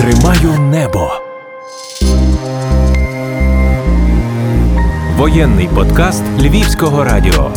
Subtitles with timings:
[0.00, 1.10] Тримаю небо.
[5.16, 7.52] Воєнний подкаст Львівського радіо.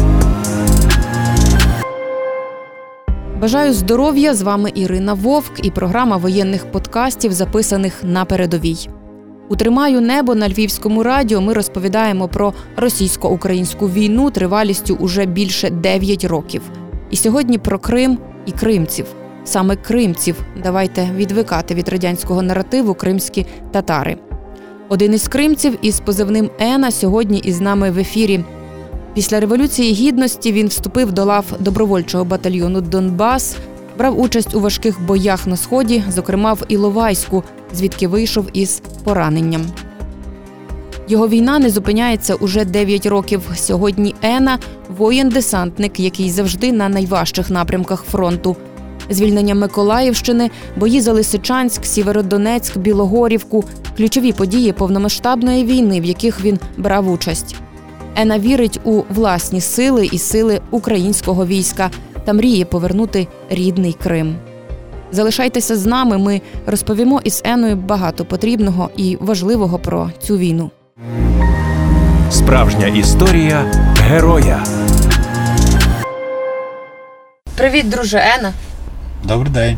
[3.41, 4.33] Бажаю здоров'я.
[4.33, 8.89] З вами Ірина Вовк і програма воєнних подкастів, записаних на передовій.
[9.49, 16.23] У «Тримаю небо на Львівському радіо ми розповідаємо про російсько-українську війну тривалістю уже більше 9
[16.23, 16.61] років.
[17.09, 19.05] І сьогодні про Крим і кримців.
[19.45, 24.17] Саме кримців давайте відвикати від радянського наративу кримські татари.
[24.89, 28.43] Один із кримців із позивним Ена сьогодні із нами в ефірі.
[29.13, 33.55] Після революції гідності він вступив до лав добровольчого батальйону Донбас,
[33.97, 39.61] брав участь у важких боях на сході, зокрема в Іловайську, звідки вийшов із пораненням.
[41.07, 43.41] Його війна не зупиняється уже 9 років.
[43.55, 44.59] Сьогодні Ена
[44.97, 48.55] воєн-десантник, який завжди на найважчих напрямках фронту.
[49.09, 53.63] Звільнення Миколаївщини, бої за Лисичанськ, Сєвєродонецьк, Білогорівку
[53.97, 57.55] ключові події повномасштабної війни, в яких він брав участь.
[58.15, 61.91] Ена вірить у власні сили і сили українського війська
[62.25, 64.35] та мріє повернути рідний Крим.
[65.11, 66.17] Залишайтеся з нами.
[66.17, 70.71] Ми розповімо із Еною багато потрібного і важливого про цю війну.
[72.31, 73.65] Справжня історія
[73.99, 74.63] героя.
[77.57, 78.53] Привіт, друже Ена.
[79.23, 79.77] Добрий день.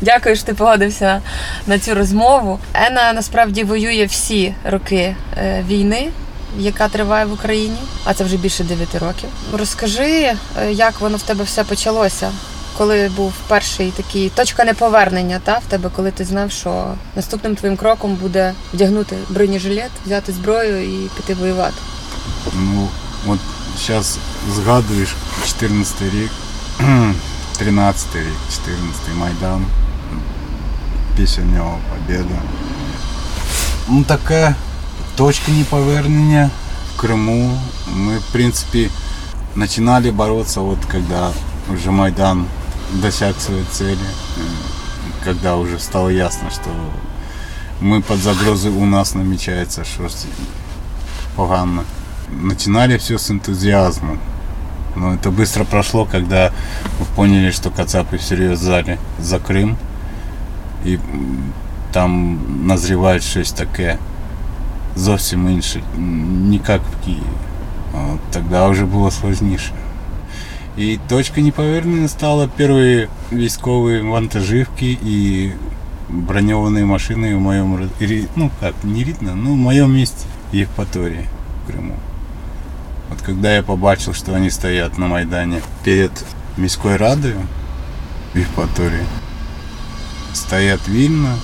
[0.00, 1.22] Дякую, що ти погодився
[1.66, 2.58] на цю розмову.
[2.74, 6.10] Ена насправді воює всі роки е, війни,
[6.58, 9.28] яка триває в Україні, а це вже більше 9 років.
[9.52, 10.36] Розкажи, е,
[10.72, 12.30] як воно в тебе все почалося,
[12.78, 17.76] коли був перший такий точка неповернення, та в тебе, коли ти знав, що наступним твоїм
[17.76, 21.76] кроком буде вдягнути бронежилет, взяти зброю і піти воювати.
[22.54, 22.88] Ну,
[23.26, 23.38] от
[23.86, 24.18] зараз
[24.54, 25.14] згадуєш
[25.46, 26.30] 14 рік,
[27.57, 28.23] 13 рік,
[28.65, 29.65] 14 Майдан,
[31.17, 32.35] після нього победа.
[33.89, 34.55] Ну, така
[35.15, 36.49] точка неповернення
[36.95, 37.59] в Криму.
[37.95, 38.89] Ми, в принципі,
[39.55, 41.31] починали боротися, вот когда
[41.73, 42.45] уже Майдан
[42.93, 43.97] досяг своей цели,
[44.37, 46.69] э, когда уже стало ясно, что
[47.81, 50.27] мы под загрозой у нас намечается что-то
[51.35, 51.85] погано.
[52.29, 54.17] Начинали все с энтузиазма.
[54.95, 56.51] Но это быстро прошло, когда
[56.99, 59.75] мы поняли, что Кацапы всерьез взяли за Крым.
[60.85, 61.01] І м,
[61.91, 63.97] там назріває щось таке
[64.95, 67.21] зовсім інше, м, не як в Києві.
[67.93, 69.71] От, Тогда вже було сложніше.
[70.77, 75.49] І точкой неповернення стало перші військові вантажівки і
[76.09, 81.25] броньованные машины в моем, ро- ри- ну как, не рідно, ну в моем месте Евпатории
[81.67, 81.93] в Крыму.
[83.09, 86.11] Вот когда я побачил, что они стоят на Майдане перед
[86.57, 87.41] міською радою
[88.35, 89.05] в Євпаторії,
[90.33, 91.35] стоять вільно,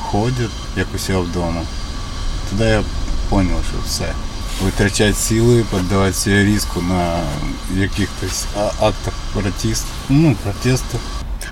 [0.00, 1.60] ходять, як у себе вдома.
[2.50, 2.82] Тоді я
[3.30, 4.04] зрозумів, що все.
[4.64, 7.20] Витрачати сили, піддавати себе різку на
[7.76, 10.98] якихось а- актах протесту, ну, протесту.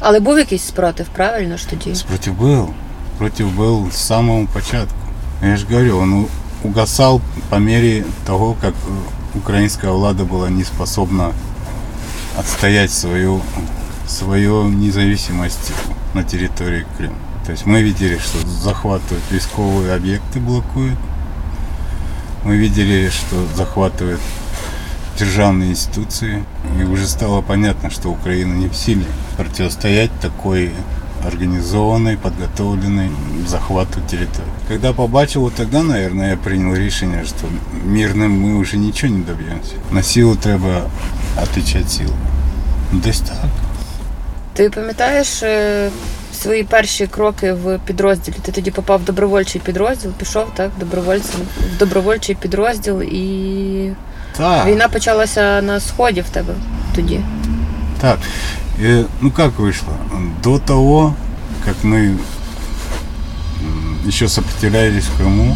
[0.00, 1.94] Але був якийсь спротив, правильно ж тоді?
[2.08, 2.68] Против был.
[3.18, 4.94] Против был с самого початку.
[5.42, 6.28] Я же говорю, он у-
[6.62, 11.33] угасал по мере того, как э, украинская влада была не способна
[12.37, 13.41] отстоять свою,
[14.07, 15.71] свою независимость
[16.13, 17.15] на территории Крыма.
[17.45, 20.97] То есть мы видели, что захватывают військовые объекты, блокуют.
[22.45, 24.21] Мы видели, что захватывают
[25.17, 26.43] державные институции.
[26.79, 29.05] И уже стало понятно, что Украина не в силе
[29.37, 30.71] противостоять такой
[31.25, 33.09] организованной, подготовленной
[33.47, 34.51] захвату территории.
[34.67, 37.47] Когда побачил, вот тогда, наверное, я принял решение, что
[37.85, 39.75] мирным мы уже ничего не добьемся.
[39.91, 40.81] На силу треба
[41.41, 42.13] отвечать силой.
[42.91, 43.37] Ну, Десь так.
[44.53, 45.89] Ти пам'ятаєш е,
[46.33, 48.35] свої перші кроки в підрозділі?
[48.41, 51.41] Ти тоді попав в добровольчий підрозділ, пішов так, добровольцем
[51.75, 53.91] в добровольчий підрозділ, і
[54.37, 54.67] Так.
[54.67, 56.53] війна почалася на сході в тебе
[56.95, 57.19] тоді.
[58.01, 58.19] Так,
[58.79, 59.93] э, ну как вышло?
[60.43, 61.15] До того,
[61.65, 62.17] как мы
[64.05, 65.55] еще сопротивлялись Крыму,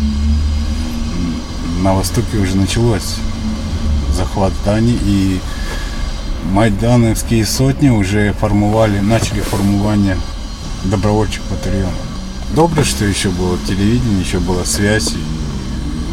[1.81, 3.15] на Востоке уже началось
[4.15, 5.39] захват зданий, и
[6.51, 10.17] майдановские сотни уже формовали, начали формирование
[10.85, 11.93] добровольчих батальонов.
[12.55, 15.17] Добре, что еще было телевидение, еще была связь, и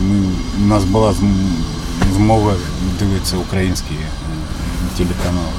[0.02, 0.32] мы,
[0.64, 1.55] у нас была зм-
[2.14, 2.55] змога
[2.99, 4.08] дивитися українські е,
[4.99, 5.55] телеканали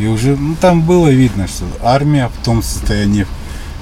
[0.00, 3.22] І вже ну, там було видно, що армія в тому стані,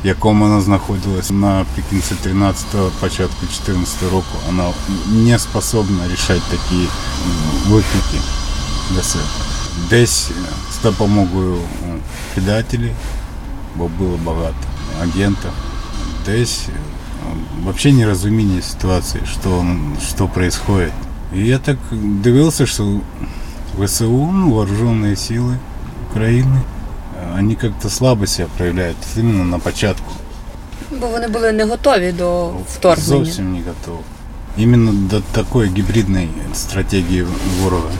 [0.05, 4.71] в якому вона знаходилась наприкінці 13-го, початку 14-го року, вона
[5.09, 6.89] не способна рішати такі м,
[7.69, 8.19] виклики
[8.91, 9.25] для себе.
[9.91, 10.35] Десь е,
[10.73, 11.99] з допомогою м,
[12.35, 12.93] предателів,
[13.77, 14.57] бо було багато.
[15.03, 15.51] агентов.
[16.27, 19.65] Десь э, вообще неразумение ситуации, что,
[20.01, 20.93] что происходит.
[21.33, 23.01] И я так дивился, что
[23.79, 25.59] ВСУ, ну, вооруженные силы
[26.11, 26.61] Украины,
[27.17, 30.13] э, они как-то слабо себя проявляют именно на початку.
[31.01, 33.25] Бо вони були не готові до вторгнення.
[33.25, 34.01] Зовсім не готов.
[34.59, 37.27] Именно до такой гибридной стратегии
[37.63, 37.91] ворога.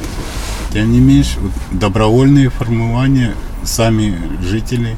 [0.73, 3.35] Тем не меньше, вот добровольные формирования,
[3.65, 4.97] сами жители,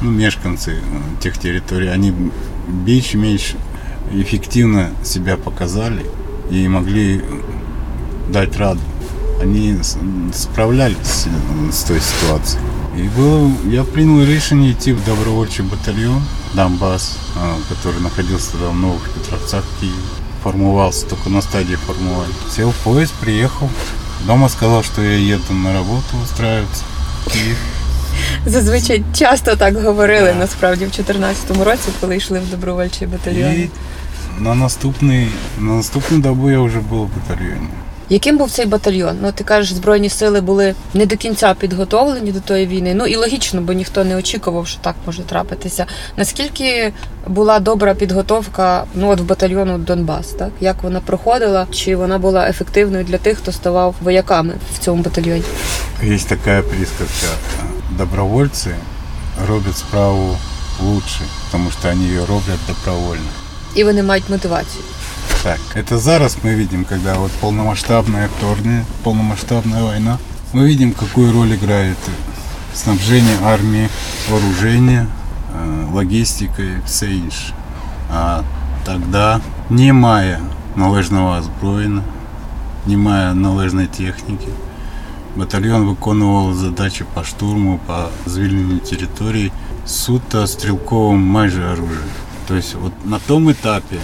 [0.00, 2.12] ну, мешканцы э, тех территорий, они
[2.68, 3.54] більш-меньш
[4.12, 6.02] эффективно себя показали
[6.50, 7.22] и могли
[8.32, 8.80] дать раду.
[9.42, 9.96] Они с-
[10.32, 11.26] справлялись с,
[11.72, 12.62] с той ситуацией.
[12.96, 16.22] И было, я принял решение идти в добровольчий батальон
[16.54, 19.94] Донбасс, а, который находился тогда в Новых Петровцах, Киеве.
[20.42, 22.34] Формовался только на стадии формирования.
[22.56, 23.68] Сел в поезд, приехал.
[24.26, 26.84] Дома сказал, что я еду на работу устраиваться.
[27.26, 27.56] в Киев.
[28.46, 30.38] Зазвичай часто так говорили Так.
[30.38, 33.50] насправді в 2014 році, коли йшли в добровольчий батальйон.
[33.52, 33.68] И
[34.38, 37.68] на наступний, на наступну добу я вже був в батальйоні.
[38.13, 39.17] яким був цей батальйон?
[39.21, 42.93] Ну ти кажеш, збройні сили були не до кінця підготовлені до тої війни.
[42.93, 45.85] Ну і логічно, бо ніхто не очікував, що так може трапитися.
[46.17, 46.93] Наскільки
[47.27, 51.67] була добра підготовка ну от в батальйону Донбас, так як вона проходила?
[51.71, 55.43] Чи вона була ефективною для тих, хто ставав вояками в цьому батальйоні?
[56.03, 57.27] Есть такая присказка.
[57.97, 58.75] Добровольцы
[59.47, 60.37] роблять справу
[60.81, 63.31] лучше, потому что они ее роблять добровольно.
[63.75, 64.83] І вони мають мотивацію.
[65.42, 70.18] Так, это зараз мы видим, когда вот полномасштабная вторгнение, полномасштабная война,
[70.52, 71.96] мы видим, какую роль играет
[72.74, 73.88] снабжение армии,
[74.28, 75.06] вооружение,
[75.54, 77.54] э, логистика и все інше.
[78.10, 78.42] А
[78.84, 79.40] тогда,
[79.70, 80.40] не мая
[80.76, 82.02] належного озброєння,
[82.86, 84.48] не мая належної техніки,
[85.36, 89.52] батальйон виконував задачі по штурму, по звільненню територій
[89.86, 92.10] суто стрілковим майже оружием.
[92.48, 93.96] Тобто от на тому етапі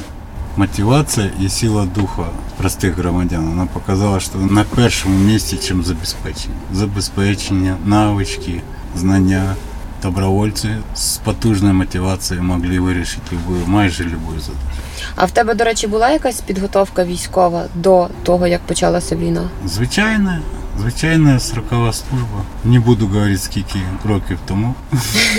[0.57, 2.23] Мотивація і сила духа
[2.57, 6.55] простих громадян вона показала, що на першому місці, ніж забезпечення.
[6.73, 8.61] Забезпечення, навички,
[8.95, 9.55] знання.
[10.03, 14.81] Добровольці з потужною мотивацією могли вирішити любую, майже любую задачу.
[15.15, 19.49] А в тебе, до речі, була якась підготовка військова до того, як почалася війна?
[19.65, 20.41] Звичайна,
[20.79, 22.41] звичайна срокова служба.
[22.65, 24.75] Не буду говорити скільки років тому.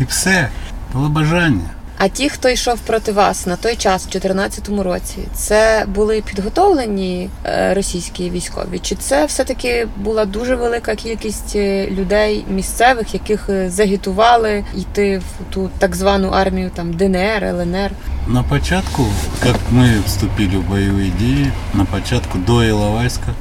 [0.00, 0.48] І все.
[0.92, 1.70] Було бажання.
[2.02, 7.30] А ті, хто йшов проти вас на той час, в 2014 році, це були підготовлені
[7.44, 8.78] е, російські військові?
[8.78, 15.54] Чи це все-таки була дуже велика кількість е, людей місцевих, яких е, загітували йти в
[15.54, 17.90] ту так звану армію там ДНР, ЛНР?
[18.26, 19.06] На початку,
[19.46, 23.34] як ми вступили в бойові дії, на початку до Іловайська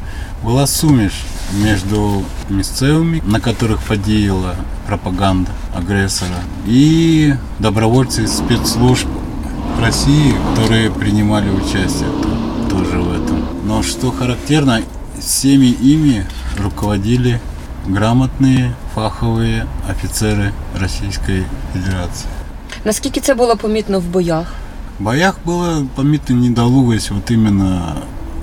[0.43, 1.13] була суміш
[1.62, 1.78] між
[2.50, 4.54] місцевими, на яких подіяла
[4.86, 6.36] пропаганда агресора,
[6.68, 9.06] і добровольці спецслужб
[9.82, 13.38] России, которые принимали участие то- тоже в этом.
[13.66, 14.80] Но что характерно,
[15.20, 16.26] всеми ими
[16.62, 17.40] руководили
[17.88, 20.50] грамотные, фаховые офицеры
[20.80, 22.26] Российской Федерации.
[22.84, 24.52] Наскільки це було помітно в боях?
[25.00, 27.94] В боях было помітно недолугость вот именно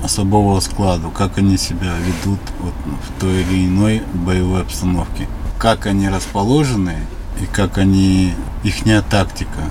[0.07, 2.73] особого складу, как они себя ведут вот
[3.05, 6.97] в той или иной боевой обстановке, как они расположены
[7.41, 8.33] и как они,
[8.65, 9.71] ихняя тактика.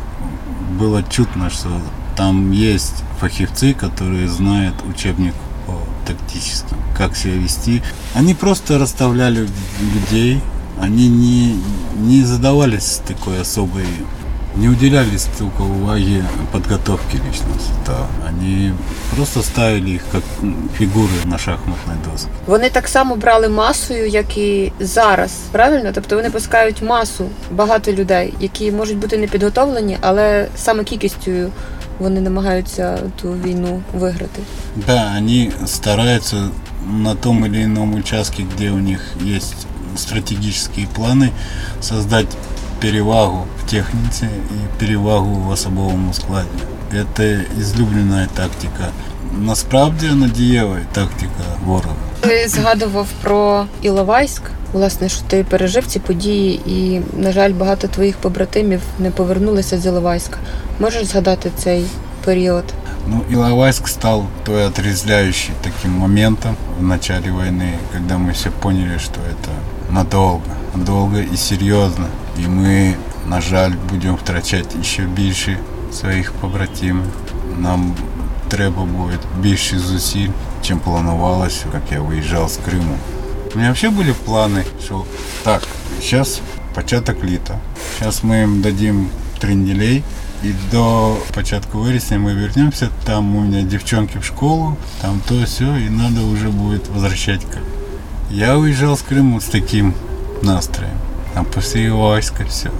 [0.79, 1.69] Было чутно, что
[2.15, 5.33] там есть фахивцы, которые знают учебник
[5.65, 7.81] по тактическому, как себя вести.
[8.13, 9.47] Они просто расставляли
[9.93, 10.41] людей,
[10.79, 11.59] они не,
[11.97, 13.85] не задавались такой особой
[14.57, 18.07] не уделяли столько уваги подготовке личного состава.
[18.29, 18.73] Они
[19.15, 22.29] просто ставили их как м, фигуры на шахматной доске.
[22.47, 25.91] Вони так само брали масою, як і зараз, правильно?
[25.93, 31.31] Тобто вони пускають масу багато людей, які можуть бути не підготовлені, але саме кількістю
[31.99, 34.41] вони намагаються ту війну виграти.
[34.87, 36.35] Да, они стараются
[37.03, 38.99] на том или ином участке, где у них
[39.37, 39.55] есть
[39.97, 41.29] стратегические планы,
[41.81, 42.27] создать
[42.80, 46.48] перевагу в технике и перевагу в особовому складе.
[46.92, 48.88] Это излюбленная тактика.
[49.38, 51.94] Насправді вона дієва тактика ворога.
[52.20, 54.42] Ти згадував про Іловайськ.
[54.72, 59.86] Власне, що ти пережив ці події, і, на жаль, багато твоїх побратимів не повернулися з
[59.86, 60.38] Іловайська.
[60.80, 61.84] Можеш згадати цей
[62.24, 62.64] період?
[63.06, 69.20] Ну, Иловайск стал той отрезвляющий таким моментом в начале войны, когда мы все поняли, что
[69.20, 69.50] это
[69.90, 70.42] надолго,
[70.74, 72.06] надолго и серьезно.
[72.38, 72.94] И мы,
[73.28, 75.58] на жаль, будем втрачати ще більше
[75.92, 77.04] своїх побратимів.
[77.58, 77.92] Нам
[78.48, 80.28] треба буде більше зусиль,
[80.62, 82.94] чим планувалось, як я виїжджав з Криму.
[83.54, 85.04] У меня вообще были планы, что
[85.42, 85.62] так,
[86.00, 86.40] сейчас
[86.74, 87.58] початок літа.
[87.98, 89.06] Зараз ми їм дадим
[89.38, 90.02] тренделей.
[90.44, 92.88] І до початку вересня мы вернемся.
[93.04, 97.44] Там у меня девчонки в школу, там то все, и надо уже будет возвращать.
[97.44, 97.58] к-
[98.30, 99.94] Я уезжал с Крыма с таким
[100.42, 100.94] настроем.
[101.35, 102.71] Там после Ивайска все.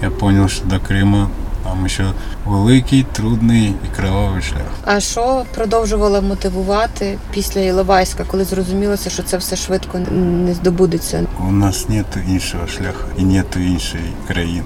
[0.00, 1.28] Я понял, что до Крыма
[1.64, 2.12] там еще
[2.46, 4.66] великий, трудний і кровавий шлях.
[4.84, 11.26] А що продовжувало мотивувати після Іловайська, коли зрозумілося, що це все швидко не здобудеться?
[11.48, 14.64] У нас нет іншого шляху і нету іншої країни.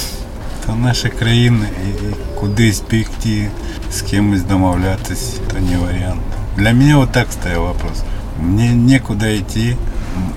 [0.66, 3.50] То наша країна і кудись бігти,
[3.92, 6.20] з кимось домовлятись, то не варіант.
[6.56, 8.02] Для мене вот так стояв вопрос.
[8.42, 9.76] Мені нікуди йти,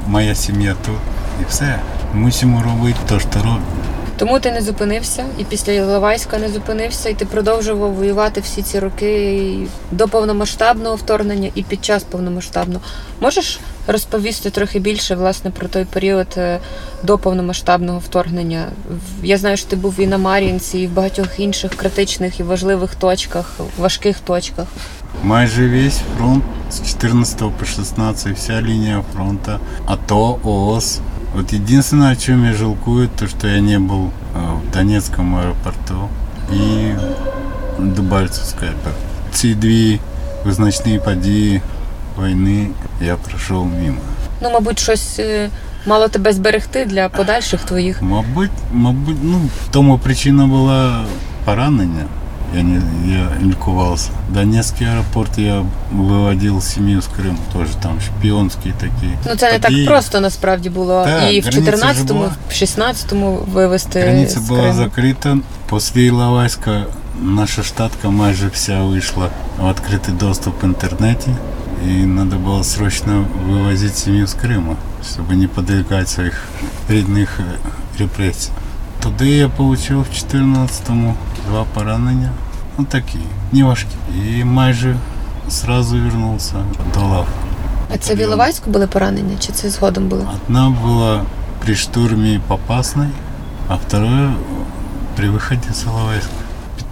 [0.08, 0.96] моя сім'я тут
[1.42, 1.80] і все.
[2.14, 3.62] Мусимо робити те, що робимо.
[4.18, 8.80] Тому ти не зупинився, і після Іловайська не зупинився, і ти продовжував воювати всі ці
[8.80, 12.82] роки і до повномасштабного вторгнення і під час повномасштабного.
[13.20, 16.60] Можеш розповісти трохи більше власне про той період е,
[17.04, 18.66] до повномасштабного вторгнення?
[19.24, 22.96] Я знаю, що ти був і на Мар'їнці, і в багатьох інших критичних і важливих
[22.96, 24.68] точках, важких точках.
[25.24, 29.52] Майже весь фронт з 14 по 16, вся лінія фронту,
[29.86, 31.00] АТО, ООС.
[31.35, 36.09] Вот единственное, о чем я жалкую, то, что я не был э, в Донецком аэропорту
[36.53, 36.95] и
[37.79, 38.99] Дебальцевской аэропорту.
[39.33, 40.01] Ці дві
[40.45, 41.61] визначні події
[42.23, 42.69] війни
[43.03, 43.99] я пройшов мимо.
[44.43, 45.51] Ну, мабуть, щось е,
[45.87, 48.03] мало тебе зберегти для подальших твоїх.
[48.03, 49.41] Мабуть, мабуть, ну,
[49.71, 51.05] тому причина була
[51.45, 52.05] поранення.
[52.56, 54.10] Я не я лікувався.
[54.30, 59.10] Донецький аеропорт я виводив сім'ю з Криму, теж там шпіонські такі.
[59.30, 59.86] Ну це не події.
[59.86, 64.00] так просто насправді було Так, і в границя 14-му, в 16-му вивезти.
[64.00, 65.38] Границя з була закрита.
[65.70, 66.86] Після Іловайська
[67.22, 69.30] наша штатка майже вся вийшла
[69.60, 71.30] в відкритий доступ в інтернеті.
[71.88, 74.76] І треба було срочно вивозити сім'ю з Криму,
[75.14, 76.44] щоб не подвергати своїх
[76.90, 77.44] рідних е,
[78.00, 78.50] репресій.
[79.04, 81.16] Туди я отримав в 14-му
[81.50, 82.30] два поранення.
[82.78, 83.20] Ну такі,
[83.52, 83.96] не важкі.
[84.26, 84.96] І майже
[85.50, 86.56] сразу вернувся
[86.94, 87.28] до лав.
[87.94, 90.26] А це в Іловайську були поранення, чи це згодом було?
[90.48, 91.22] Одна была
[91.66, 93.10] при штурме Попасной,
[93.70, 94.34] а вторая
[95.16, 96.30] при выходе с Иловайска.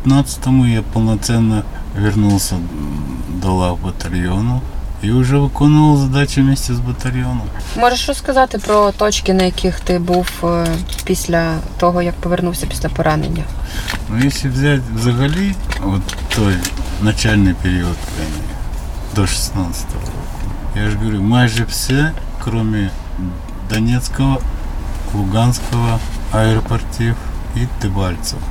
[0.06, 1.64] В 15-му я полноценно
[1.98, 2.56] вернулся
[3.42, 4.62] до лав батальйону
[5.04, 7.42] і вже виконував задачі вместе з батальйоном.
[7.78, 10.68] Можеш розказати про точки, на яких ти був е,
[11.04, 13.44] після того, як повернувся після поранення?
[14.10, 16.02] Ну, якщо взяти взагалі, от
[16.36, 16.56] той
[17.02, 18.44] начальний період війни,
[19.16, 22.12] до 16-го року, я ж говорю, майже все,
[22.44, 22.90] кроме
[23.70, 24.40] Донецького,
[25.16, 26.00] Луганського
[26.32, 27.16] аеропортів
[27.56, 28.42] і Дебальцева.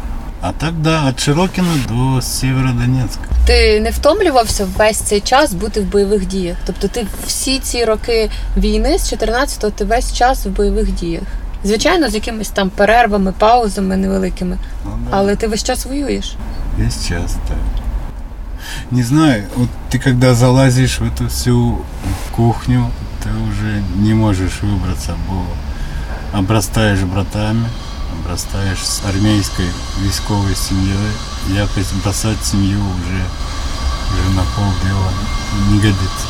[0.42, 3.22] А так, да, від Широкіна до Сєвєродонецька.
[3.46, 6.58] Ти не втомлювався весь цей час бути в бойових діях?
[6.66, 11.24] Тобто ти всі ці роки війни з 14-го ти весь час в бойових діях.
[11.64, 15.18] Звичайно, з якимись там перервами, паузами невеликими, Ну, да.
[15.18, 16.36] але ти весь час воюєш.
[16.78, 17.56] Весь час, да.
[18.92, 21.78] Не знаю, вот ты когда залазишь в эту всю
[22.36, 22.90] кухню,
[23.24, 25.42] ты уже не можешь выбраться, бо
[26.40, 27.66] обрастаешь братами,
[28.21, 29.67] обрастаешь с армейской
[30.03, 31.13] військовой семьей.
[31.49, 33.23] Якось бросать семью уже,
[34.13, 35.11] уже на полдела
[35.71, 36.27] не годится.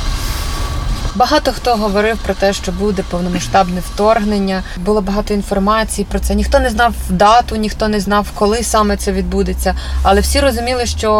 [1.15, 4.63] Багато хто говорив про те, що буде повномасштабне вторгнення.
[4.77, 6.35] Було багато інформації про це.
[6.35, 9.75] Ніхто не знав дату, ніхто не знав, коли саме це відбудеться.
[10.03, 11.11] Але всі розуміли, що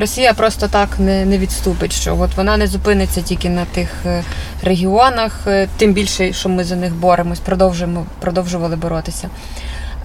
[0.00, 1.92] Росія просто так не, не відступить.
[1.92, 4.24] Що от вона не зупиниться тільки на тих е,
[4.62, 9.28] регіонах, е, тим більше, що ми за них боремось, продовжуємо продовжували боротися.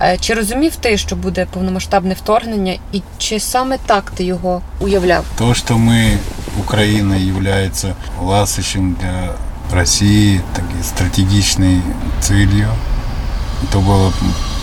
[0.01, 5.25] Е, Чи розумів ти, що буде повномасштабне вторгнення, і чи саме так ти його уявляв?
[5.39, 6.19] То, что мы,
[6.61, 9.35] Украина является ласощем для
[9.77, 11.81] России, так и стратегичной
[12.21, 12.69] целью,
[13.73, 14.13] то было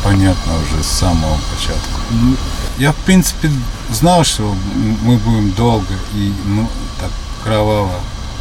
[0.04, 2.00] понятно уже с самого початку.
[2.12, 2.36] Ну,
[2.80, 3.50] Я, в принципе,
[3.94, 6.68] знал, что м- мы будем долго и ну,
[7.00, 7.10] так
[7.44, 7.92] кроваво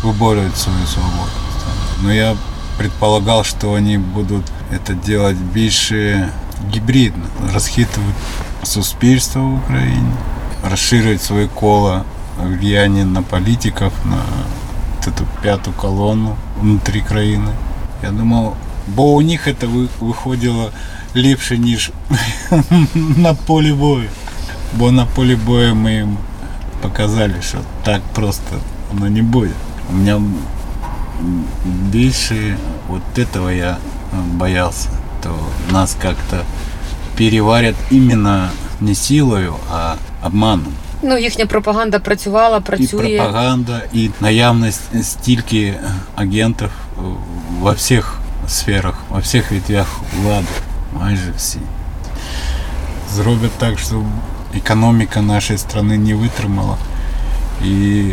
[0.03, 1.31] выборивать свою свободу.
[2.03, 2.37] Но я
[2.79, 6.29] предполагал, что они будут это делать більше
[6.75, 8.13] гібридно, розхитувати
[8.63, 10.13] суспільство в Україні,
[10.71, 12.05] розширювати своє коло
[12.43, 14.17] влияние на политиков, на
[14.97, 17.51] вот эту пятую колонну внутри країни.
[18.03, 18.57] Я думав,
[18.89, 20.71] бо у них это ви- виходило
[21.17, 21.91] ліпше, ніж
[22.95, 24.09] на полі бою.
[24.77, 26.17] Бо на полі бою ми їм
[26.83, 28.57] показали, що так просто
[28.93, 29.51] воно не буде.
[29.91, 30.35] У мене м,
[31.65, 32.57] більше
[32.89, 33.77] вот этого я
[34.17, 34.39] э,
[35.25, 36.45] боялся, то нас как-то
[37.17, 40.73] переварят именно не силою, а обманом.
[41.03, 43.17] Ну, їхня пропаганда працювала, І працює.
[43.19, 45.75] пропаганда, і наявність стільки
[46.17, 47.01] агентів е,
[47.61, 48.19] во всіх
[48.49, 49.87] сферах, во всіх ветвях
[50.23, 50.47] влади.
[51.01, 51.59] майже всі.
[53.15, 54.03] Зроблять так, щоб
[54.57, 56.77] економіка нашої країни не витримала.
[57.65, 58.05] І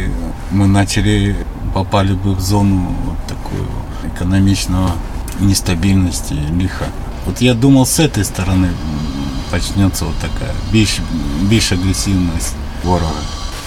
[0.52, 1.36] ми почали,
[1.74, 3.64] попали би в зону от такої
[5.41, 6.85] нестабільності, лиха.
[7.29, 8.75] От я думав, з цієї сторони м,
[9.51, 10.99] почнеться от така більш,
[11.41, 13.13] більш агресивність ворога.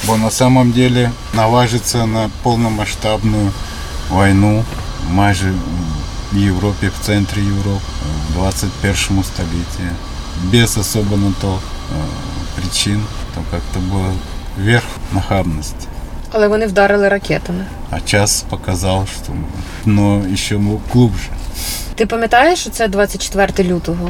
[0.07, 3.51] Бо на самом деле наважиться на повномасштабну
[4.11, 4.63] війну
[5.11, 5.53] майже
[6.33, 7.83] в Європі, в центрі Європи,
[8.29, 9.83] в 21 столітті.
[10.51, 11.95] Без особо на то е,
[12.55, 13.01] причин,
[13.35, 14.11] то как-то було
[14.65, 15.87] верх нахабності.
[16.31, 17.65] Але вони вдарили ракетами.
[17.91, 19.33] А час показав, що
[19.85, 20.59] дно ще
[20.93, 21.29] глубже.
[21.95, 24.09] Ти пам'ятаєш, що це 24 лютого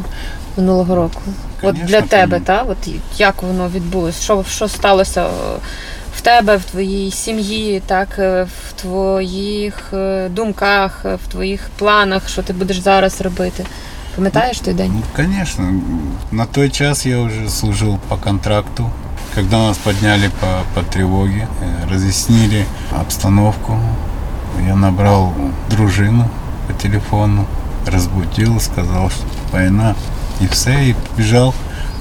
[0.57, 1.21] минулого року?
[1.61, 2.65] От для тебе, пам'ятаю.
[2.65, 2.71] та?
[2.71, 2.77] От
[3.17, 4.23] як воно відбулося?
[4.23, 5.29] Що, що сталося е,
[6.17, 12.43] в тебе, в твоїй сім'ї, так, е, в твоїх е, думках, в твоїх планах, що
[12.43, 13.65] ти будеш зараз робити?
[14.15, 14.91] Пам'ятаєш той день?
[14.95, 15.73] Ну, конечно.
[16.31, 18.89] На той час я уже служил по контракту.
[19.35, 22.65] Когда нас подняли по, по тревоге, э, разъяснили
[23.01, 23.77] обстановку,
[24.67, 25.33] я набрал
[25.69, 26.29] дружину
[26.67, 27.45] по телефону,
[27.87, 29.95] разбудил, сказал, что война,
[30.41, 31.53] и все, и бежал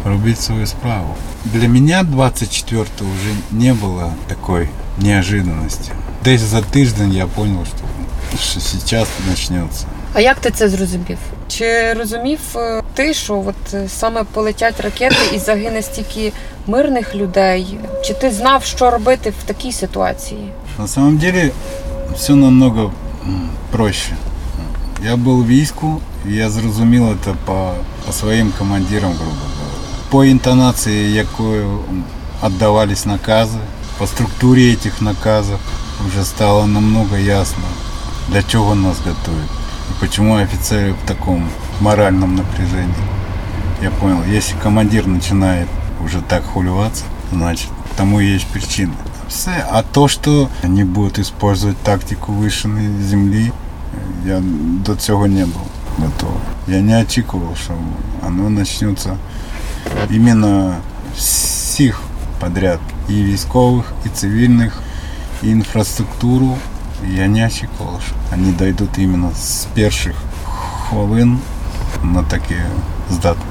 [0.04, 1.16] робить свою справу.
[1.44, 5.92] Для меня 24 уже не было такой неожиданности.
[6.24, 9.86] Десь за тиждень я понял, что, что сейчас начнется.
[10.14, 11.18] А як ти це зрозумів?
[11.48, 16.32] Чи розумів е, ти, що от е, саме полетять ракети і загине стільки
[16.66, 17.78] мирних людей?
[18.04, 20.48] Чи ти знав, що робити в такій ситуації?
[20.78, 21.50] На самом деле
[22.14, 22.92] все намного
[23.70, 24.12] проще.
[25.05, 27.71] Я был в війську, і я зрозумів это по,
[28.05, 29.77] по своїм командирам, грубо говоря.
[30.09, 32.03] По інтонації, якою м,
[32.45, 33.57] віддавались накази,
[33.97, 35.57] по структурі цих наказів
[36.07, 37.63] вже стало намного ясно,
[38.29, 39.49] для чого нас готують.
[39.89, 41.47] І почему офицеры в таком
[41.81, 42.95] моральном напряжении.
[43.83, 45.67] Я понял, если командир начинает
[46.05, 47.03] уже так хулеваться,
[47.33, 48.93] значит, тому есть причины.
[49.29, 49.65] Все.
[49.71, 53.51] А то, что они будут использовать тактику вишеної землі,
[54.26, 54.42] я
[54.84, 55.66] до цього не був
[55.98, 56.36] готовий.
[56.68, 57.72] Я не очікував, що
[58.22, 59.16] воно почнеться
[60.10, 60.74] іменно
[61.16, 62.00] всіх
[62.40, 62.78] подряд.
[63.08, 64.82] І військових, і цивільних,
[65.42, 66.56] і інфраструктуру.
[67.10, 70.14] Я не очікував, що вони дійдуть іменно з перших
[70.88, 71.38] хвилин
[72.02, 72.66] на таке
[73.10, 73.42] здатні.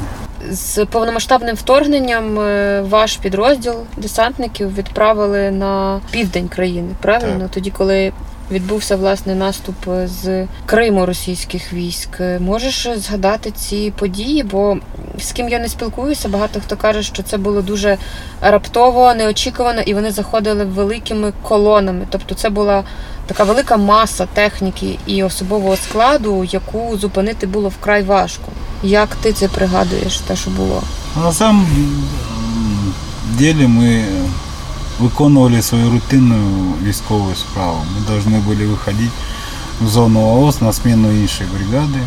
[0.51, 7.39] З повномасштабним вторгненням е, ваш підрозділ десантників відправили на південь країни, правильно?
[7.39, 7.51] Так.
[7.51, 8.12] Тоді, коли
[8.51, 9.75] відбувся власне наступ
[10.06, 12.10] з Криму російських військ.
[12.19, 14.43] Е, Можеш згадати ці події?
[14.43, 14.77] Бо
[15.19, 17.97] з ким я не спілкуюся, багато хто каже, що це було дуже
[18.41, 22.06] раптово, неочікувано, і вони заходили великими колонами.
[22.10, 22.84] Тобто, це була
[23.27, 28.45] така велика маса техніки і особового складу, яку зупинити було вкрай важко.
[28.84, 30.84] Як ти це пригадуєш, те, що було?
[31.23, 32.93] На самом м,
[33.39, 34.03] деле ми
[35.01, 36.37] виконували свою рутинну
[36.83, 37.79] військову справу.
[37.94, 39.11] Ми повинні були виходити
[39.81, 41.98] в зону ООС на зміну іншої бригади.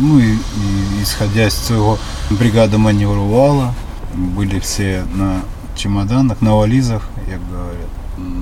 [0.00, 1.98] Ну і, і ісходя з цього,
[2.30, 3.72] бригада маневрувала,
[4.14, 5.40] були всі на
[5.76, 7.86] чемоданах, на валізах, як говорять.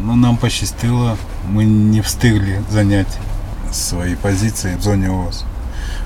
[0.06, 1.16] Ну, нам пощастило,
[1.50, 3.18] ми не встигли зайняти
[3.72, 5.44] свої позиції в зоні ООС.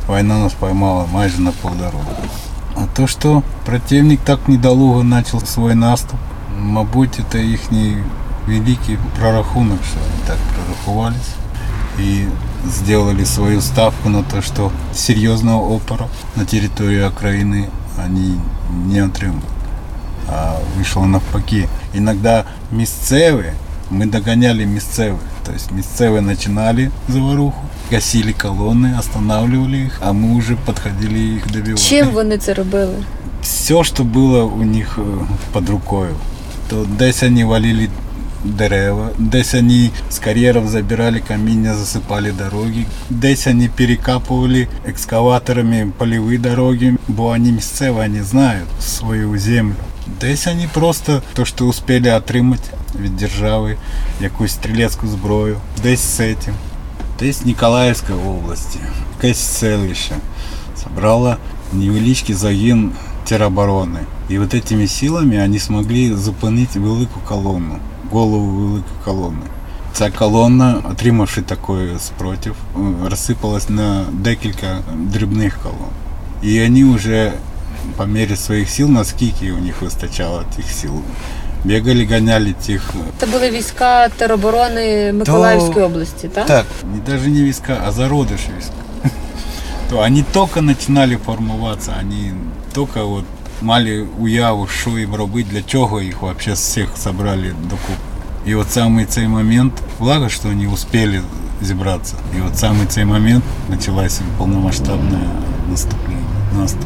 [0.09, 2.05] Війна нас поймала майже на полдороги.
[2.75, 6.19] А то, що противник так недолуго почав свій наступ,
[6.60, 7.98] мабуть, це їхній
[8.48, 11.34] великий прорахунок, що вони так прорахувались
[12.00, 12.24] і
[12.70, 17.66] сделали свою ставку на те, що серйозного опору на території України
[17.98, 18.34] вони
[18.88, 19.44] не отримують.
[20.30, 21.68] А вийшло навпаки.
[21.96, 23.54] Іноді місцеві,
[23.92, 25.20] ми доганяли місцевих.
[25.46, 27.62] Тобто місцеві починали заваруху,
[27.92, 31.78] гасили колонни, останавливали їх, а ми вже підходили їх добивали.
[31.78, 32.96] Чим вони це робили?
[33.42, 35.20] все, что было у них э,
[35.54, 36.16] под рукою.
[36.72, 37.90] То десь они валили
[38.46, 46.96] дерева, десь они з кар'єрів забирали каміння, засипали дороги, десь вони перекапували екскаваторами польові дороги,
[47.08, 49.76] бо вони місцеві, вони знають свою землю.
[50.22, 52.70] Десь вони просто то, що успіли отримати
[53.02, 53.78] від держави,
[54.22, 56.54] якусь стрілецьку зброю, десь з цим.
[57.20, 58.80] Десь в Ніколаївській області,
[59.16, 60.16] якесь селище
[60.84, 61.36] собрало
[61.74, 62.92] невеличкий загін
[63.25, 64.01] тероборони.
[64.29, 67.77] І от этими силами вони змогли зупинити велику колонну,
[68.11, 69.47] голову великої колони.
[69.92, 72.79] Ця колона, отримавши такий спротив, е,
[73.11, 75.90] розсипалась на декілька дрібних колон.
[76.42, 77.33] І вони вже
[77.97, 80.92] по мірі своїх сил, наскільки у них вистачало тих сил,
[81.64, 86.47] бігали, ганяли тих Це були війська тероборони Миколаївської області, так?
[86.47, 88.73] Так, не, даже не війська, а зародиш війська.
[89.90, 92.33] то они только начинали формуватися, они
[92.74, 93.24] только вот
[93.62, 98.02] мали уяву, що їм робити, для чого їх вообще всіх собрали докупи.
[98.46, 101.22] І от саме цей момент, благо, що вони успели
[101.62, 102.14] зібратися.
[102.38, 105.20] І от саме цей момент почалося повномасштабне
[105.70, 106.18] наступлення.
[106.58, 106.86] Наступ.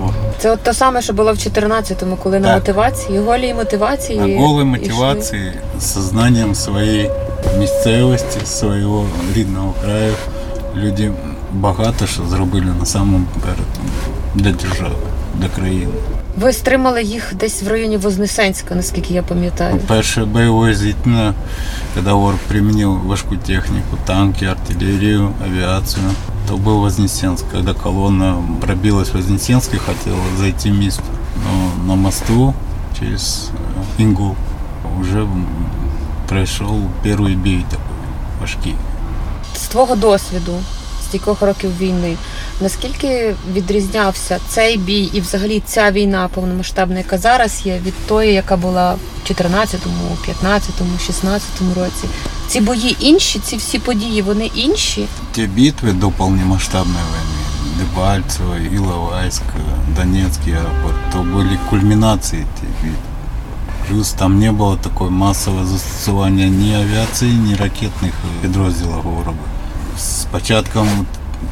[0.00, 0.14] Вот.
[0.38, 4.18] Це от те саме, що було в 14-му, коли на мотивації, голій мотивації.
[4.18, 7.10] На голій мотивації, з сознанием своєї
[7.58, 10.14] місцевості, свого рідного краю.
[10.76, 11.12] Люди
[11.52, 13.66] багато що зробили на самому перед
[14.34, 14.94] для держави,
[15.40, 15.92] для країни.
[16.36, 19.78] Ви стримали їх десь в районі Вознесенська, наскільки я пам'ятаю.
[19.86, 21.34] Перше бойове зіткнення,
[21.94, 26.04] коли ворог примінив важку техніку, танки, артилерію, авіацію,
[26.48, 31.02] то був Вознесенськ, коли колонна пробилась в Вознесенськ і хотіла зайти в місто.
[31.44, 32.54] Но на мосту
[32.98, 33.50] через
[33.98, 34.34] э, Інгул
[35.00, 35.26] вже
[36.28, 37.84] пройшов перший бій такий
[38.40, 38.74] важкий.
[39.56, 40.52] З твого досвіду,
[41.15, 42.17] з кількох років війни,
[42.61, 48.57] наскільки відрізнявся цей бій і взагалі ця війна повномасштабна, яка зараз є, від тої, яка
[48.57, 52.07] була в 14-му, 15-му, 16-му році?
[52.47, 55.07] Ці бої інші, ці всі події, вони інші.
[55.35, 57.41] Те битвы до полномасштабной войны,
[57.79, 59.43] Дебальцево, Иловайск,
[59.95, 63.11] Донецкий аэропорт, то были кульминации этих битв.
[63.87, 69.33] Плюс там не было такой массового застосування ні авіації, ні ракетних підрозділів ворога.
[70.25, 70.87] З початком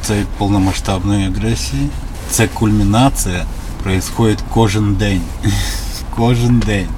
[0.02, 1.88] цієї повномасштабної агресії
[2.30, 3.44] ця кульмінація
[3.82, 5.20] происходит кожен день.
[6.16, 6.88] кожен день.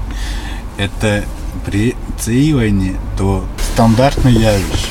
[0.79, 1.23] Это
[1.65, 4.89] при цій війні то стандартне явище.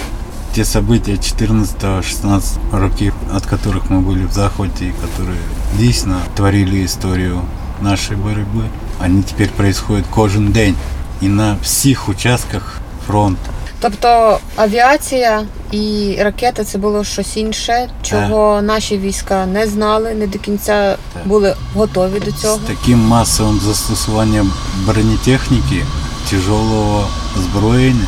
[0.56, 2.41] Те события 14-16
[2.72, 5.39] років, от которых мы были в захвате, и которые
[5.78, 7.41] дійсно творили історію
[7.82, 8.63] нашої боротьби,
[9.06, 10.76] они теперь происходят кожен день
[11.22, 13.52] і на всіх участках фронту.
[13.81, 20.39] Тобто авіація і ракети це було щось інше, чого наші війська не знали, не до
[20.39, 22.57] кінця були готові до цього.
[22.57, 24.53] З таким масовим застосуванням
[24.87, 25.85] бронетехніки,
[26.31, 27.09] тяжелого
[27.39, 28.07] озброєння,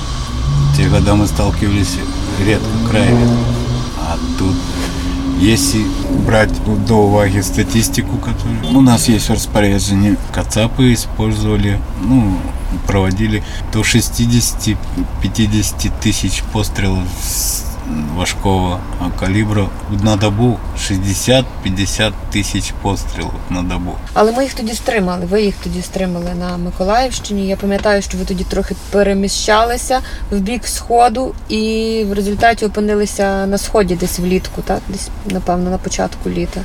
[0.76, 1.98] ті года ми сталкивалися
[2.46, 3.36] редко, крайне редко.
[4.10, 4.54] А тут,
[5.38, 5.84] если
[6.26, 6.50] брать
[6.86, 12.36] до уваги статистику, которую у нас есть в распоряжении, Кацапы использовали, ну,
[12.86, 14.76] проводили до 60-50
[16.00, 17.04] тысяч пострелов
[18.16, 18.80] важкого
[19.20, 19.66] калибра
[20.02, 23.92] на добу 60-50 тисяч пострілів на добу.
[24.14, 25.26] Але ми їх тоді стримали.
[25.26, 27.46] Ви їх тоді стримали на Миколаївщині.
[27.46, 33.58] Я пам'ятаю, що ви тоді трохи переміщалися в бік сходу, і в результаті опинилися на
[33.58, 36.60] сході, десь влітку, так десь напевно на початку літа.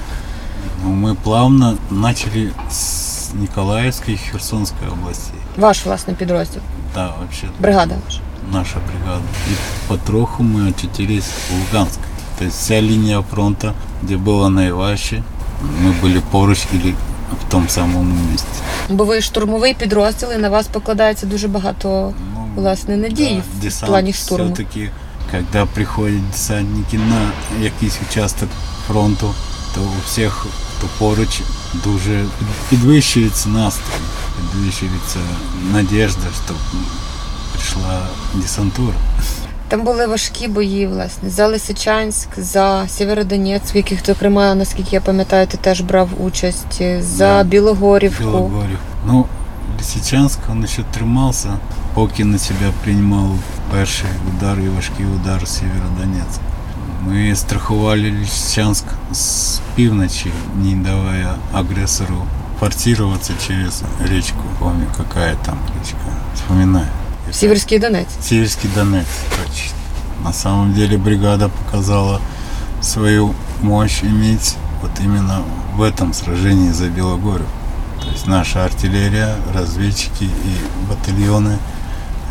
[0.85, 5.39] Ну, Мы плавно начали с Николаевской и Херсонской областей.
[5.57, 6.61] Ваш власний підрозділ,
[6.95, 7.47] Да, вообще.
[7.59, 8.19] бригада ваша
[8.52, 9.22] Наша бригада.
[9.50, 9.54] И
[9.88, 12.02] потроху мы очутились в Луганске.
[12.38, 15.22] То есть вся линия фронта, где было наиваще,
[15.82, 16.94] мы были поруч или
[17.46, 18.48] в том самом месте.
[18.88, 23.90] Бо ви штурмовий підрозділ, і на вас покладається дуже багато Ну, власне надій в десант
[23.90, 24.44] плані штурму.
[24.46, 24.90] все-таки,
[25.30, 27.30] когда приходят десантники на
[27.64, 28.48] якийсь участок
[28.88, 29.34] фронту,
[29.74, 30.46] то у всіх,
[30.78, 31.40] хто поруч,
[31.84, 32.24] дуже
[32.70, 33.82] підвищується настрій,
[34.52, 35.18] підвищується
[35.72, 36.54] надіжда, що
[37.63, 37.99] прийшла
[38.33, 38.93] десантура.
[39.67, 45.47] Там були важкі бої, власне, за Лисичанськ, за Сєвєродонецьк, в яких, зокрема, наскільки я пам'ятаю,
[45.47, 47.43] ти теж брав участь, за Да.
[47.43, 48.23] Білогорівку.
[48.23, 48.77] Белогорьев.
[49.07, 49.25] Ну,
[49.77, 51.49] Лисичанск, он еще тримався,
[51.93, 53.29] поки на себя приймав
[53.71, 56.39] перший удар і важкий удар Сєвєродонецьк.
[57.07, 60.31] Ми страхували Лисичанск з півночі,
[60.63, 62.23] не давая агресору
[62.59, 64.43] форсироваться через речку.
[64.59, 65.97] Помню, какая там речка.
[66.35, 66.87] Вспоминаю.
[67.32, 68.08] Сіверський Донець.
[68.22, 69.76] Северский Донец, точно.
[70.24, 72.20] На самом деле бригада показала
[72.82, 75.40] свою мощь иметь вот именно
[75.76, 77.46] в этом сражении за Белогорию.
[78.00, 80.56] То есть наша артиллерия, разведчики и
[80.88, 81.58] батальоны,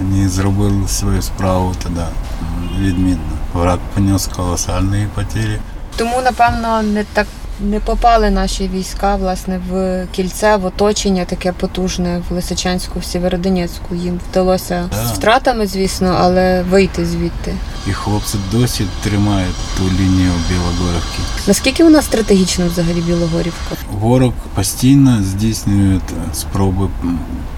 [0.01, 2.07] они зробили свою справу тогда
[2.41, 3.19] м, відмінно.
[3.53, 5.59] Враг понес колоссальные потери.
[5.97, 7.27] Тому, напевно, не так
[7.60, 13.94] не попали наші війська власне в кільце, в оточення таке потужне в Лисичанську, в Сєвєродонецьку.
[13.94, 15.06] Їм вдалося Да.
[15.06, 17.54] з втратами, звісно, але вийти звідти.
[17.86, 21.18] І хлопці досі тримають ту лінію Білогорівки.
[21.46, 23.76] Наскільки вона стратегічна взагалі Білогорівка?
[23.92, 26.00] Ворог постійно здійснює
[26.34, 26.88] спроби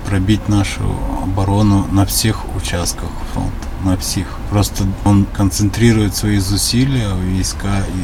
[0.09, 0.80] пробити нашу
[1.22, 3.50] оборону на всіх участках фронту.
[3.85, 4.26] На всіх.
[4.50, 8.02] Просто він концентрує свої зусилля, війська і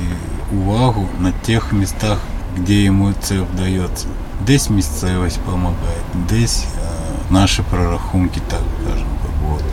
[0.54, 2.18] увагу на тих містах,
[2.58, 4.08] де йому це вдається.
[4.46, 5.98] Десь місцевість допомагає,
[6.30, 6.88] десь е,
[7.30, 9.10] наші прорахунки, так скажемо,
[9.50, 9.64] вот.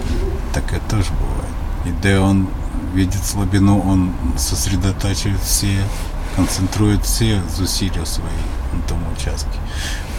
[0.53, 1.53] Таке теж буває.
[1.87, 2.47] І де він
[2.95, 5.79] бачить слабину, він сосредотачує всі
[6.37, 8.31] концентрують всі зусилля свої
[8.73, 9.51] на тому участку.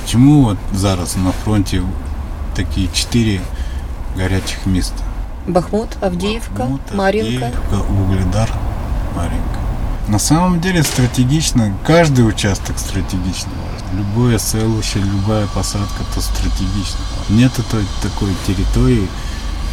[0.08, 1.82] Чому от зараз на фронті
[2.54, 3.40] такі чотири
[4.18, 5.04] гарячих міста?
[5.48, 7.46] Бахмут, Авдіївка, Бахмут, Мар'їнка.
[7.46, 8.54] Авдеевка, Угледар,
[9.16, 9.60] Маринка.
[10.09, 13.99] На самом деле стратегично, каждый участок стратегично важен.
[13.99, 16.99] Любое селище, любая посадка, то стратегично.
[17.29, 19.07] Нет той, такой территории,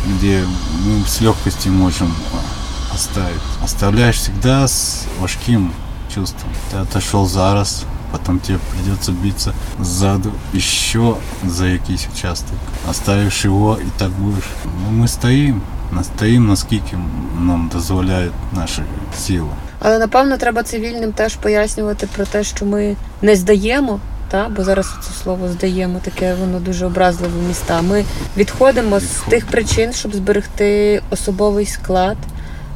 [0.06, 0.44] где
[0.84, 3.42] мы с легкостью можем а, оставить.
[3.64, 5.74] Оставляешь всегда с важким
[6.14, 6.50] чувством.
[6.70, 12.58] Ты отошел зараз, потом тебе придется биться сзаду еще за якийсь участок.
[12.90, 14.50] Оставишь его и так будешь.
[14.66, 16.98] Ну, мы стоим, настоим, наскільки
[17.40, 18.82] нам дозволяють наші
[19.18, 19.50] сили.
[19.80, 24.00] Але напевно треба цивільним теж пояснювати про те, що ми не здаємо.
[24.32, 27.82] Та, бо зараз це слово здаємо, таке воно дуже образливе міста.
[27.82, 28.06] Ми
[28.38, 32.18] відходимо з тих причин, щоб зберегти особовий склад,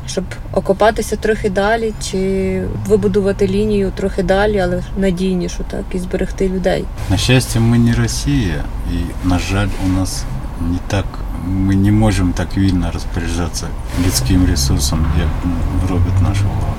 [0.08, 6.86] щоб окопатися трохи далі, чи вибудувати лінію трохи далі, але надійнішу, так, і зберегти людей.
[7.10, 10.24] На щастя, ми не Росія, і, на жаль, у нас
[10.62, 11.06] не так.
[11.49, 13.67] Ми не можемо так вільно розпоряджатися
[14.07, 15.53] людським ресурсом, як ну,
[15.89, 16.75] робить наша влада.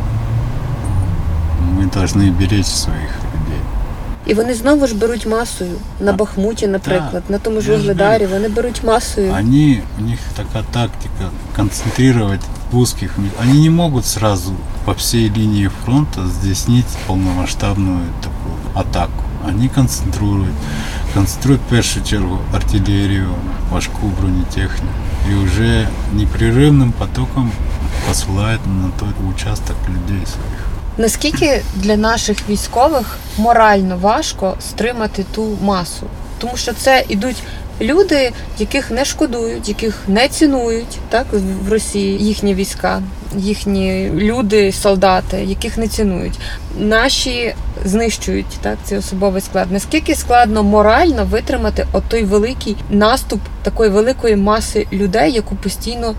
[1.77, 3.59] Ми повинні беречь своїх людей.
[4.25, 7.81] І вони знову ж беруть масою на А, Бахмуті, наприклад, на тому ж я ж
[7.83, 8.25] Угледарі.
[8.25, 9.33] Вони беруть масою.
[9.33, 14.53] Они, у них такая тактика концентрировать в узких ме- Они не могут сразу
[14.85, 18.55] по всей линии фронта здійснить полномасштабную такую
[18.85, 19.23] атаку.
[19.47, 20.53] Они концентрують,
[21.13, 23.29] концентрують в першу чергу артилерію,
[23.70, 24.90] Важку бронетехник.
[25.28, 27.52] і вже непрерывным потоком
[28.08, 30.66] посилають на той участок людей своїх.
[30.98, 36.06] Наскільки для наших військових морально важко стримати ту масу?
[36.38, 37.42] Тому що це ідуть
[37.80, 41.26] люди, яких не шкодують, яких не цінують так
[41.66, 43.02] в Росії їхні війська,
[43.36, 46.38] їхні люди, солдати, яких не цінують.
[46.78, 49.72] Наші знищують так цей особовий склад.
[49.72, 56.14] Наскільки складно морально витримати отой великий наступ такої великої маси людей, яку постійно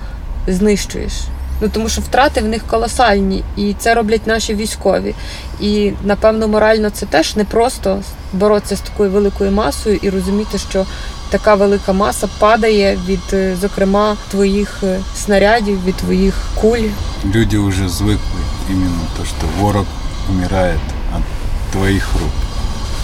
[0.47, 1.13] знищуєш?
[1.62, 5.15] Ну тому що втрати в них колосальні, і це роблять наші військові.
[5.60, 8.02] І напевно морально це теж не просто
[8.34, 10.86] боротися з такою великою масою і розуміти, що
[11.32, 16.88] така велика маса падає від, е, зокрема, твоїх е, снарядів, від твоїх куль.
[17.36, 19.86] Люди уже звикли іменно то, що ворог
[20.30, 21.24] умирає від
[21.72, 22.32] твоїх рук.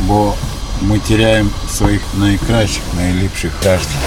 [0.01, 0.33] Бо
[0.81, 4.01] ми теряємо своїх найкращих, найліпших граждан.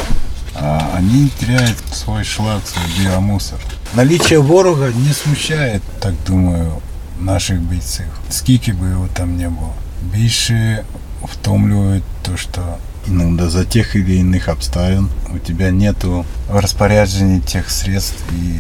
[0.54, 3.58] А вони теряють свій шлак, свій біомусор.
[3.94, 6.72] Наличие ворога не смущає, так думаю,
[7.20, 8.06] наших бійців.
[8.30, 9.74] Скільки би його там не було.
[10.02, 10.84] Більше
[11.22, 12.60] втомлюють то, що
[13.07, 18.59] иногда за тех или иных обставин у тебя нету в распоряжении тех средств и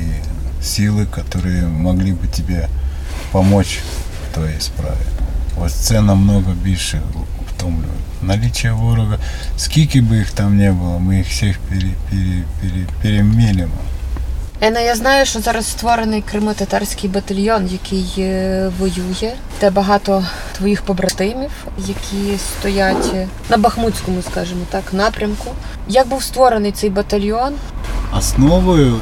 [0.61, 2.69] силы, которые могли бы тебе
[3.31, 3.79] помочь
[4.29, 5.05] в твоей справе.
[5.57, 7.01] Ось це намного більше
[7.49, 7.89] втомлює.
[8.21, 9.19] Наличие ворога,
[9.57, 13.73] скільки би їх там не було, ми їх всіх пере, пере, пере, перемілимо.
[14.62, 19.32] Ена, я знаю, що зараз створений кримсько-татарський батальйон, який е, воює.
[19.60, 25.50] Де багато твоїх побратимів, які стоять е, на Бахмутському, скажімо так, напрямку.
[25.88, 27.54] Як був створений цей батальйон?
[28.18, 29.00] Основою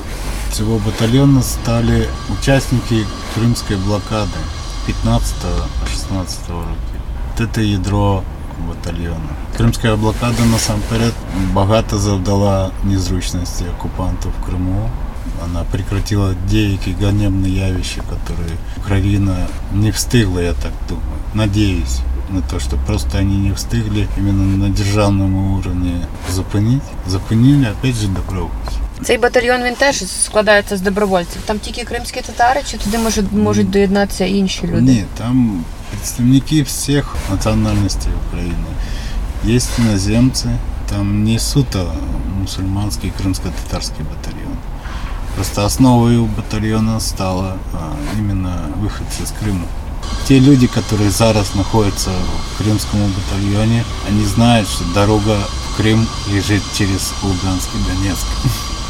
[0.53, 2.07] цього батальйону стали
[2.41, 4.39] учасники Кримської блокади
[4.89, 5.15] 15-16
[6.49, 7.51] років.
[7.55, 8.23] Це ядро
[8.69, 9.29] батальйону.
[9.57, 11.13] Кримська блокада насамперед
[11.53, 14.91] багато завдала незручності окупанту в Криму.
[15.44, 21.20] Она прекратила деякі ганебні явища, которые Украина не встигла, я так думаю.
[21.34, 26.84] Надеюсь на то, что просто они не встигли именно на державному уровне зупинить.
[27.08, 28.78] Зупинили, опять же, добровольцы.
[29.04, 31.42] Цей батальйон він теж складається з добровольців.
[31.46, 34.82] Там тільки кримські татари, чи туди можуть, можуть доєднатися інші люди?
[34.82, 38.68] Ні, там представники всіх національностей України.
[39.46, 40.46] Є іноземці,
[40.90, 41.94] там не суто
[42.40, 44.47] мусульманський кримсько-татарський батальйон.
[45.36, 49.66] Просто основою батальйону стало а, именно выходцы из Крыма.
[50.28, 55.38] Те люди, которые зараз находятся в крымском батальоне, они знают, что дорога
[55.72, 58.28] в Крым лежит через Луганск и Донецк.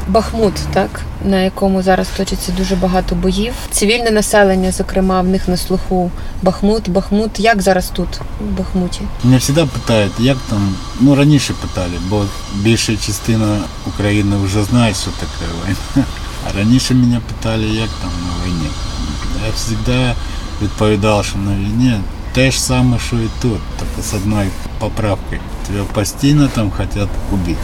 [0.07, 3.53] Бахмут, так на якому зараз точиться дуже багато боїв.
[3.71, 6.89] Цивільне населення, зокрема, в них на слуху Бахмут.
[6.89, 8.07] Бахмут, як зараз тут,
[8.41, 9.01] в Бахмуті?
[9.23, 15.11] Мене завжди питають, як там, ну раніше питали, бо більша частина України вже знає, що
[15.11, 16.05] таке війна.
[16.56, 18.68] Раніше мене питали, як там на війні.
[19.46, 20.14] Я завжди
[20.62, 22.00] відповідав, що на війні
[22.32, 25.40] те ж саме, що і тут, тільки з одною поправкою.
[25.66, 27.60] Тебе постійно там хочуть убити.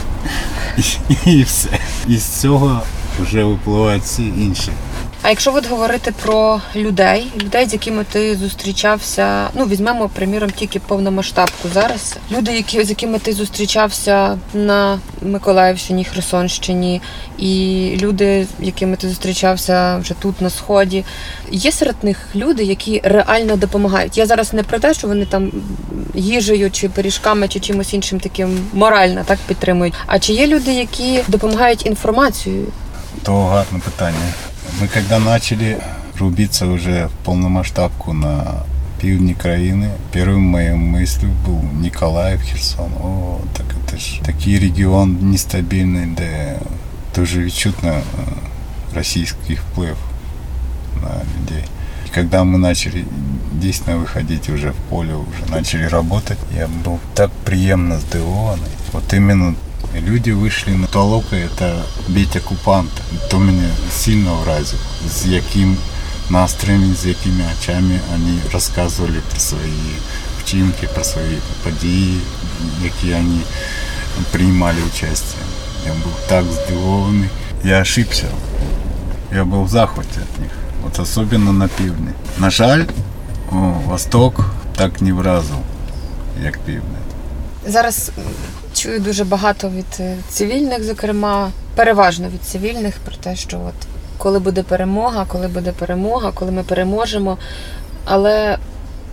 [1.24, 1.68] І, і все.
[2.08, 2.82] І з цього
[3.22, 4.70] вже випливають всі інші
[5.24, 10.78] А якщо от говорити про людей, людей, з якими ти зустрічався, ну візьмемо, приміром, тільки
[10.80, 12.16] повномасштабку зараз.
[12.30, 17.02] Люди, які, з якими ти зустрічався на Миколаївщині, Херсонщині,
[17.38, 21.04] і люди, з якими ти зустрічався вже тут на сході.
[21.50, 24.18] Є серед них люди, які реально допомагають.
[24.18, 25.52] Я зараз не про те, що вони там
[26.14, 29.94] їжею чи пиріжками, чи чимось іншим таким морально так підтримують.
[30.06, 32.66] А чи є люди, які допомагають інформацією?
[33.22, 34.32] То гарне питання.
[34.81, 35.77] Ми коли почали
[36.19, 38.43] рубитися вже в повномасштабку на
[39.01, 42.91] півдні країни, першим моїм мислю був Ніколаїв, Херсон.
[43.03, 46.55] О, так це ж такий регіон нестабільний, де
[47.15, 48.01] дуже відчутно е,
[48.95, 49.97] російський вплив
[51.01, 51.63] на людей.
[52.05, 53.05] И когда мы начали
[53.61, 58.71] действительно выходить уже в поле, уже начали работать, я был так приемно здивований.
[58.93, 59.55] Вот именно
[60.00, 63.02] люди вийшли на толока, это бить оккупанта.
[63.30, 65.76] То мене сильно вразило, з яким
[66.30, 69.96] настроєм, з якими очами вони розказували про свої
[70.42, 72.20] вчинки, про свої події,
[72.84, 73.40] які вони
[74.30, 75.36] приймали участь.
[75.86, 77.28] Я був так здивований.
[77.64, 78.26] Я ошибся.
[79.34, 80.50] Я був в захваті від них.
[80.86, 82.10] От особливо на півдні.
[82.38, 82.84] На жаль,
[83.86, 85.56] Восток так не вразив,
[86.42, 86.82] як південь.
[87.66, 88.10] Зараз
[88.84, 93.74] чую дуже багато від е, цивільних, зокрема, переважно від цивільних, про те, що от
[94.18, 97.38] коли буде перемога, коли буде перемога, коли ми переможемо.
[98.04, 98.58] Але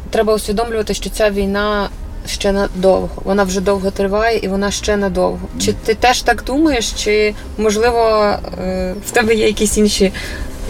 [0.10, 1.89] треба усвідомлювати, що ця війна
[2.27, 3.21] ще надовго.
[3.25, 5.47] Вона вже довго триває і вона ще надовго.
[5.60, 10.12] Чи ти теж так думаєш, чи можливо е, в тебе є якісь інші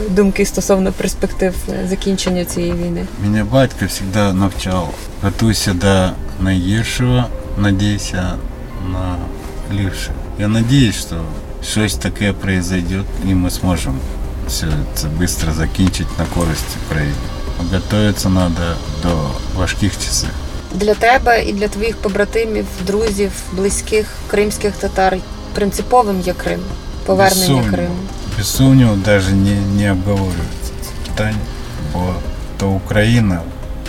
[0.10, 3.06] думки стосовно перспектив е, закінчення цієї війни?
[3.24, 6.10] Мене батько завжди навчав, готуйся до
[6.44, 7.26] найгіршого,
[7.58, 8.34] надійся
[8.94, 9.16] на
[9.74, 10.12] ліпше.
[10.40, 11.16] Я надіюсь, що
[11.64, 13.96] щось таке произойде і ми зможемо
[14.48, 17.16] все це швидко закінчити на користь України.
[17.74, 20.30] Готуватися треба до важких часів.
[20.76, 25.18] Для тебе і для твоїх побратимів, друзів, близьких кримських татар
[25.54, 26.60] принциповим є Крим,
[27.06, 27.72] повернення сумніву.
[27.72, 27.96] Криму.
[28.38, 31.38] Без сумніву навіть не, не обговорюється це питання,
[31.94, 32.14] бо
[32.58, 33.42] то Україна,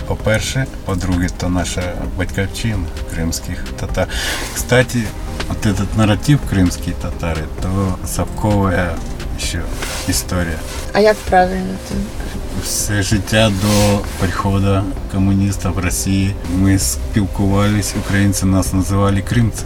[0.07, 1.81] по-перше, по-друге, то наша
[2.17, 4.07] батьківщина кримських татар.
[4.55, 4.99] Кстати,
[5.47, 8.95] вот этот наратив кримські татари, то совковая
[9.39, 9.61] ще
[10.09, 10.57] історія.
[10.93, 11.95] А як правильно ти?
[12.63, 19.65] Все життя до приходу комуністів в Росії ми спілкувались, українці нас називали кримці.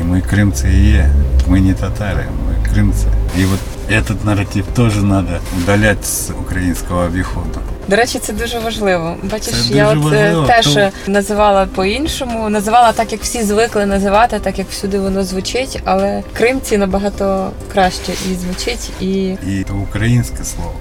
[0.00, 1.10] І ми кримці і є.
[1.46, 3.06] Ми не татари, ми кримці.
[3.38, 7.60] І от этот наратив теж треба удаляти з українського обіходу.
[7.87, 9.15] До речі, це дуже важливо.
[9.23, 13.85] Бачиш, Це я от е, важливо, теж тому- називала по-іншому, називала так, як всі звикли
[13.85, 19.73] називати, так як всюди воно звучить, але кримці набагато краще і звучить, і І це
[19.73, 20.73] українське слово.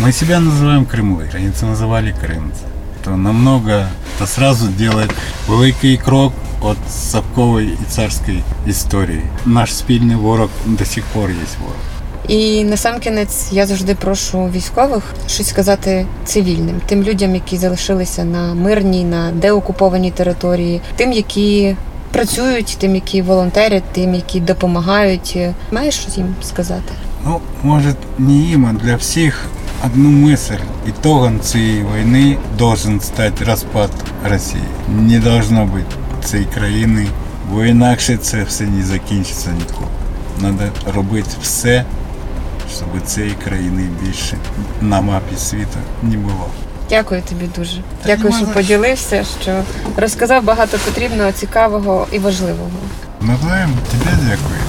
[0.00, 2.60] Ми себе називаємо Кремли, українці називали кримці.
[3.04, 3.84] То намного,
[4.18, 5.10] то сразу делает
[5.48, 6.32] великий крок
[6.64, 9.22] від совкової і царської історії.
[9.46, 11.76] Наш спільний ворог до сих пор є ворог.
[12.28, 18.24] І на сам кінець я завжди прошу військових щось сказати цивільним, тим людям, які залишилися
[18.24, 21.76] на мирній, на деокупованій території, тим, які
[22.12, 25.38] працюють, тим, які волонтерять, тим, які допомагають.
[25.72, 26.92] Маєш щось їм сказати?
[27.26, 29.46] Ну, може, не їм, а для всіх
[29.86, 30.52] одну мисль.
[30.88, 33.90] Итогом цієї війни должен стати розпад
[34.30, 34.62] Росії.
[34.88, 35.84] Не должно бути
[36.24, 37.06] цієї країни,
[37.50, 39.88] бо інакше це все не закінчиться ніколи.
[40.40, 41.84] Треба робити все,
[42.76, 44.36] щоб цієї країни більше
[44.80, 46.46] на мапі світу не було.
[46.90, 47.76] Дякую тобі дуже.
[47.76, 49.62] Та Дякую, що поділився, що
[49.96, 52.70] розказав багато потрібного, цікавого і важливого.
[53.20, 54.60] Навзаєм тебе дякую.